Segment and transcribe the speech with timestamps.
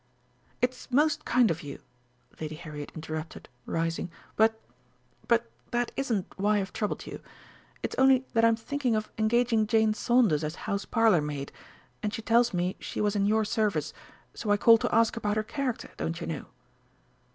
[0.63, 1.77] "It's most kind of you,"
[2.39, 4.59] Lady Harriet interrupted, rising, "but
[5.27, 7.19] but that isn't why I've troubled you.
[7.83, 11.51] It's only that I'm thinking of engaging Jane Saunders as house parlourmaid,
[12.01, 13.93] and she tells me she was in your service,
[14.33, 16.45] so I called to ask about her character, don't you know."